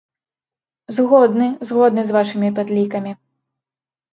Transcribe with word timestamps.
Згодны, 0.95 1.47
згодны 1.73 2.01
з 2.07 2.11
вашымі 2.17 2.49
падлікамі! 2.61 3.11